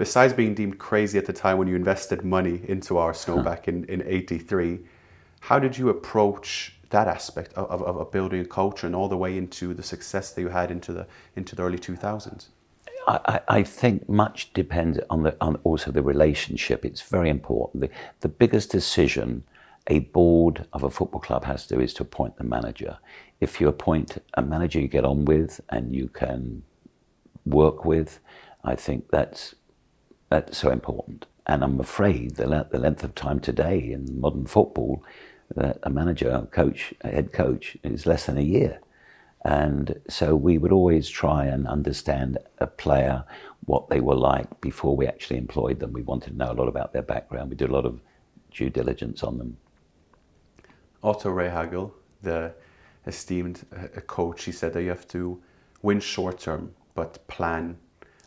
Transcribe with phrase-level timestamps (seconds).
[0.00, 3.44] besides being deemed crazy at the time when you invested money into Arsenal huh.
[3.44, 4.78] back in, in 83,
[5.40, 9.16] how did you approach that aspect of, of, of, building a culture and all the
[9.18, 12.46] way into the success that you had into the, into the early 2000s?
[13.08, 16.82] I, I think much depends on, the, on also the relationship.
[16.82, 17.82] It's very important.
[17.82, 17.90] The,
[18.20, 19.44] the biggest decision
[19.88, 22.96] a board of a football club has to do is to appoint the manager.
[23.38, 26.62] If you appoint a manager you get on with and you can
[27.44, 28.20] work with,
[28.64, 29.54] I think that's
[30.30, 31.26] that's so important.
[31.46, 35.04] And I'm afraid the, le- the length of time today in modern football,
[35.56, 38.80] that a manager, a coach, a head coach, is less than a year.
[39.44, 43.24] And so we would always try and understand a player,
[43.64, 45.92] what they were like before we actually employed them.
[45.92, 47.50] We wanted to know a lot about their background.
[47.50, 48.00] We did a lot of
[48.52, 49.56] due diligence on them.
[51.02, 51.92] Otto Rehhagel,
[52.22, 52.52] the
[53.06, 55.40] esteemed uh, coach, he said that you have to
[55.82, 57.76] win short term but plan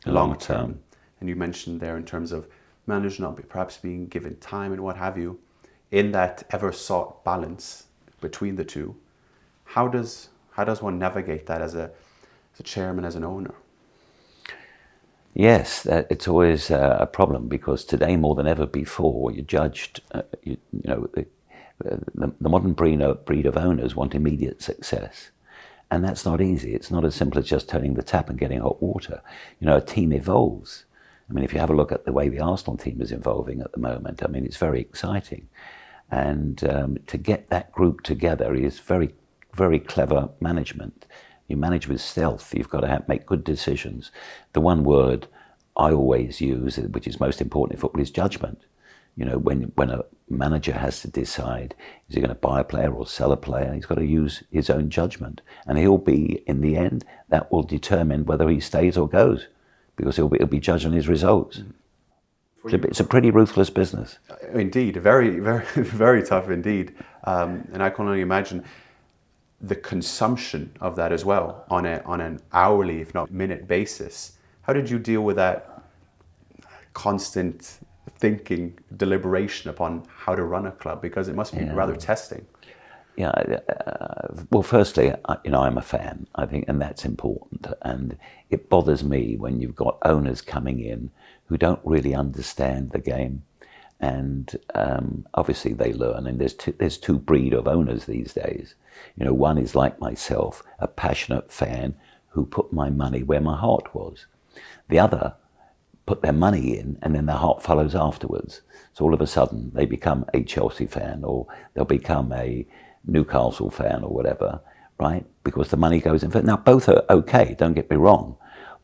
[0.05, 0.79] long term.
[1.23, 2.49] And you mentioned there in terms of
[2.85, 5.39] managers not perhaps being given time and what have you,
[5.91, 7.85] in that ever sought balance
[8.19, 8.93] between the two,
[9.63, 11.91] how does how does one navigate that as a
[12.53, 13.53] as a chairman, as an owner?
[15.33, 20.01] Yes, it's always a problem because today more than ever before, you're judged.
[20.11, 21.07] Uh, you, you, know,
[21.79, 25.31] the, the, modern breed of, breed of owners want immediate success.
[25.89, 26.75] And that's not easy.
[26.75, 29.21] It's not as simple as just turning the tap and getting hot water.
[29.61, 30.83] You know, a team evolves.
[31.33, 33.61] I mean, if you have a look at the way the Arsenal team is evolving
[33.61, 35.49] at the moment, I mean, it's very exciting.
[36.11, 39.15] And um, to get that group together is very,
[39.55, 41.07] very clever management.
[41.47, 42.53] You manage with stealth.
[42.53, 44.11] You've got to have, make good decisions.
[44.53, 45.25] The one word
[45.75, 48.61] I always use, which is most important in football, is judgment.
[49.15, 51.73] You know, when when a manager has to decide
[52.09, 54.43] is he going to buy a player or sell a player, he's got to use
[54.51, 58.97] his own judgment, and he'll be in the end that will determine whether he stays
[58.97, 59.47] or goes,
[59.95, 61.61] because he'll be, he'll be judged on his results.
[62.65, 64.19] It's a, it's a, pretty ruthless business.
[64.53, 66.95] Indeed, very, very, very tough indeed.
[67.25, 68.63] Um, and I can only imagine
[69.61, 74.37] the consumption of that as well on a on an hourly, if not minute basis.
[74.61, 75.83] How did you deal with that
[76.93, 77.79] constant
[78.17, 81.01] thinking, deliberation upon how to run a club?
[81.01, 81.73] Because it must be yeah.
[81.73, 82.45] rather testing.
[83.15, 83.29] Yeah.
[83.29, 86.27] Uh, well, firstly, I, you know, I'm a fan.
[86.35, 87.67] I think, and that's important.
[87.83, 88.17] And
[88.49, 91.11] it bothers me when you've got owners coming in
[91.45, 93.43] who don't really understand the game.
[93.99, 96.25] And um, obviously, they learn.
[96.27, 98.75] And there's two, there's two breed of owners these days.
[99.15, 101.95] You know, one is like myself, a passionate fan
[102.29, 104.25] who put my money where my heart was.
[104.89, 105.35] The other
[106.05, 108.61] put their money in and then their heart follows afterwards.
[108.93, 112.65] So all of a sudden they become a Chelsea fan or they'll become a
[113.05, 114.61] Newcastle fan or whatever,
[114.99, 115.25] right?
[115.43, 116.31] Because the money goes in.
[116.45, 118.37] Now both are okay, don't get me wrong.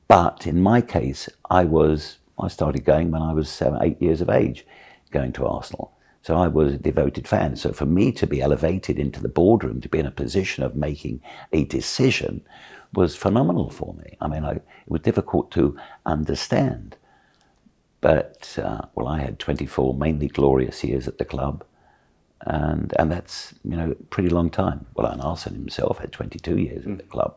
[0.07, 4.21] But in my case, I was, I started going when I was seven, eight years
[4.21, 4.65] of age,
[5.11, 5.93] going to Arsenal.
[6.21, 7.55] So I was a devoted fan.
[7.55, 10.75] So for me to be elevated into the boardroom, to be in a position of
[10.75, 11.21] making
[11.53, 12.41] a decision
[12.93, 14.17] was phenomenal for me.
[14.19, 16.97] I mean, I, it was difficult to understand.
[18.01, 21.63] But, uh, well, I had 24 mainly glorious years at the club.
[22.45, 24.85] And, and that's, you know, a pretty long time.
[24.95, 26.93] Well, and Arsene himself had 22 years mm.
[26.93, 27.35] at the club.